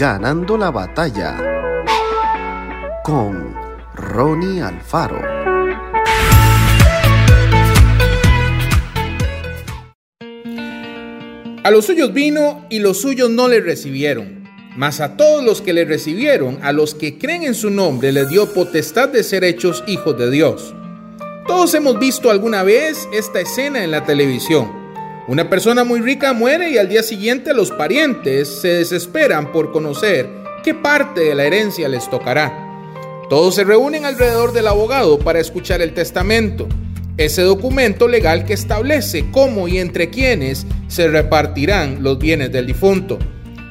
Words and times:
Ganando 0.00 0.56
la 0.56 0.70
batalla 0.70 1.36
con 3.04 3.54
Ronnie 3.94 4.62
Alfaro. 4.62 5.20
A 11.62 11.70
los 11.70 11.84
suyos 11.84 12.14
vino 12.14 12.64
y 12.70 12.78
los 12.78 13.02
suyos 13.02 13.28
no 13.28 13.46
le 13.46 13.60
recibieron. 13.60 14.48
Mas 14.74 15.02
a 15.02 15.18
todos 15.18 15.44
los 15.44 15.60
que 15.60 15.74
le 15.74 15.84
recibieron, 15.84 16.60
a 16.62 16.72
los 16.72 16.94
que 16.94 17.18
creen 17.18 17.42
en 17.42 17.54
su 17.54 17.68
nombre, 17.68 18.10
le 18.10 18.24
dio 18.24 18.54
potestad 18.54 19.10
de 19.10 19.22
ser 19.22 19.44
hechos 19.44 19.84
hijos 19.86 20.16
de 20.16 20.30
Dios. 20.30 20.74
Todos 21.46 21.74
hemos 21.74 21.98
visto 21.98 22.30
alguna 22.30 22.62
vez 22.62 23.06
esta 23.12 23.40
escena 23.40 23.84
en 23.84 23.90
la 23.90 24.06
televisión. 24.06 24.79
Una 25.30 25.48
persona 25.48 25.84
muy 25.84 26.00
rica 26.00 26.32
muere 26.32 26.70
y 26.70 26.78
al 26.78 26.88
día 26.88 27.04
siguiente 27.04 27.54
los 27.54 27.70
parientes 27.70 28.48
se 28.48 28.66
desesperan 28.66 29.52
por 29.52 29.70
conocer 29.70 30.28
qué 30.64 30.74
parte 30.74 31.20
de 31.20 31.36
la 31.36 31.44
herencia 31.44 31.88
les 31.88 32.10
tocará. 32.10 32.52
Todos 33.28 33.54
se 33.54 33.62
reúnen 33.62 34.04
alrededor 34.04 34.52
del 34.52 34.66
abogado 34.66 35.20
para 35.20 35.38
escuchar 35.38 35.82
el 35.82 35.94
testamento, 35.94 36.66
ese 37.16 37.42
documento 37.42 38.08
legal 38.08 38.44
que 38.44 38.54
establece 38.54 39.30
cómo 39.30 39.68
y 39.68 39.78
entre 39.78 40.10
quiénes 40.10 40.66
se 40.88 41.06
repartirán 41.06 42.02
los 42.02 42.18
bienes 42.18 42.50
del 42.50 42.66
difunto. 42.66 43.16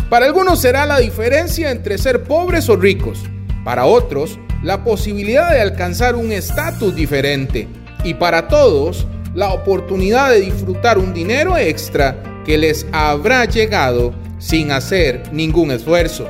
Para 0.10 0.28
algunos 0.28 0.62
será 0.62 0.86
la 0.86 1.00
diferencia 1.00 1.72
entre 1.72 1.98
ser 1.98 2.24
pobres 2.24 2.70
o 2.70 2.78
ricos, 2.78 3.20
para 3.66 3.84
otros 3.84 4.40
la 4.64 4.86
posibilidad 4.86 5.52
de 5.52 5.60
alcanzar 5.60 6.16
un 6.16 6.32
estatus 6.32 6.96
diferente 6.96 7.68
y 8.06 8.14
para 8.14 8.48
todos 8.48 9.06
la 9.34 9.50
oportunidad 9.50 10.32
de 10.32 10.42
disfrutar 10.42 10.98
un 10.98 11.14
dinero 11.14 11.58
extra 11.58 12.42
que 12.46 12.58
les 12.58 12.86
habrá 12.92 13.46
llegado 13.46 14.14
sin 14.40 14.72
hacer 14.72 15.24
ningún 15.32 15.72
esfuerzo. 15.72 16.30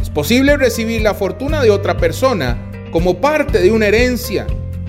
Es 0.00 0.10
posible 0.10 0.56
recibir 0.56 1.02
la 1.02 1.14
fortuna 1.14 1.62
de 1.62 1.70
otra 1.70 1.96
persona 1.96 2.58
como 2.92 3.20
parte 3.20 3.60
de 3.60 3.70
una 3.70 3.86
herencia, 3.86 4.46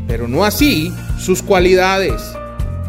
pero 0.08 0.28
no 0.28 0.44
así 0.44 0.92
sus 1.18 1.42
cualidades. 1.42 2.22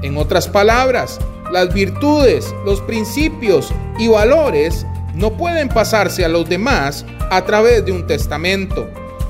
En 0.03 0.17
otras 0.17 0.49
palabras, 0.49 1.19
las 1.53 1.73
virtudes, 1.75 2.55
los 2.65 2.81
principios 2.83 3.73
y 3.99 4.09
valores 4.09 4.87
no 5.15 5.37
pueden 5.37 5.69
pasarse 5.69 6.25
a 6.25 6.29
los 6.29 6.49
demás 6.49 7.05
a 7.31 7.45
través 7.45 7.85
de 7.85 7.93
un 7.93 8.07
testamento. 8.07 8.89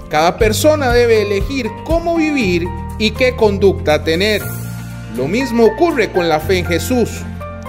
Cada 0.09 0.37
persona 0.37 0.93
debe 0.93 1.23
elegir 1.23 1.69
cómo 1.85 2.17
vivir 2.17 2.67
y 2.99 3.13
qué 3.13 3.35
conducta 3.37 4.05
tener. 4.05 4.43
Lo 5.17 5.27
mismo 5.27 5.65
ocurre 5.65 6.13
con 6.13 6.29
la 6.29 6.39
fe 6.39 6.59
en 6.59 6.67
Jesús. 6.67 7.11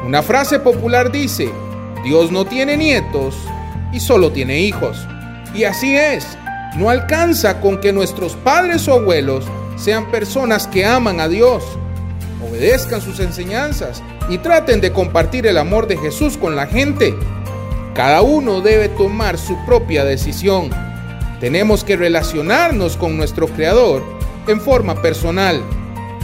Una 0.06 0.22
frase 0.22 0.59
popular 0.59 1.11
dice, 1.11 1.50
Dios 2.03 2.31
no 2.31 2.45
tiene 2.45 2.78
nietos 2.78 3.36
y 3.92 4.00
solo 4.00 4.31
tiene 4.31 4.59
hijos. 4.59 5.08
Y 5.53 5.64
así 5.64 5.95
es, 5.95 6.38
no 6.78 6.89
alcanza 6.89 7.59
con 7.59 7.80
que 7.81 7.92
nuestros 7.92 8.36
padres 8.36 8.88
o 8.88 8.94
abuelos 8.94 9.45
sean 9.75 10.12
personas 10.12 10.67
que 10.67 10.86
aman 10.86 11.19
a 11.19 11.28
Dios, 11.28 11.64
obedezcan 12.47 13.02
sus 13.02 13.19
enseñanzas 13.19 14.03
y 14.30 14.38
traten 14.38 14.80
de 14.80 14.92
compartir 14.92 15.47
el 15.47 15.58
amor 15.58 15.88
de 15.88 15.97
Jesús 15.97 16.38
con 16.38 16.56
la 16.56 16.67
gente. 16.67 17.16
Cada 17.95 18.22
uno 18.22 18.62
debe 18.62 18.88
tomar 18.88 19.38
su 19.39 19.58
propia 19.66 20.06
decisión. 20.06 20.69
Tenemos 21.39 21.84
que 21.84 21.97
relacionarnos 21.97 22.97
con 22.97 23.17
nuestro 23.17 23.47
Creador 23.47 24.03
en 24.47 24.62
forma 24.62 25.02
personal 25.02 25.62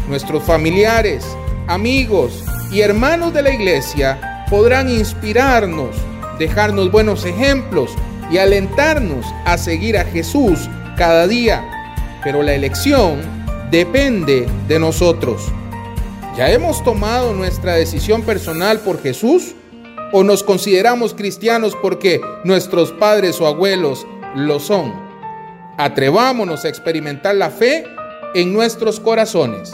Nuestros 0.08 0.44
familiares, 0.44 1.26
amigos 1.68 2.42
y 2.72 2.80
hermanos 2.80 3.34
de 3.34 3.42
la 3.42 3.54
iglesia 3.54 4.46
podrán 4.50 4.90
inspirarnos, 4.90 5.98
dejarnos 6.40 6.90
buenos 6.90 7.26
ejemplos 7.26 7.92
y 8.32 8.38
alentarnos 8.38 9.26
a 9.44 9.58
seguir 9.58 9.98
a 9.98 10.06
Jesús 10.06 10.70
cada 10.96 11.28
día. 11.28 11.62
Pero 12.24 12.42
la 12.42 12.54
elección 12.54 13.20
depende 13.70 14.48
de 14.70 14.80
nosotros. 14.80 15.42
¿Ya 16.38 16.52
hemos 16.52 16.82
tomado 16.86 17.34
nuestra 17.34 17.74
decisión 17.74 18.22
personal 18.22 18.80
por 18.80 19.02
Jesús? 19.02 19.56
¿O 20.14 20.24
nos 20.24 20.42
consideramos 20.42 21.14
cristianos 21.16 21.76
porque 21.82 22.22
nuestros 22.46 22.94
padres 22.94 23.42
o 23.42 23.48
abuelos 23.48 24.08
lo 24.36 24.62
son? 24.62 24.94
Atrevámonos 25.78 26.64
a 26.64 26.70
experimentar 26.70 27.36
la 27.36 27.50
fe 27.50 27.86
en 28.34 28.54
nuestros 28.54 29.02
corazones. 29.02 29.74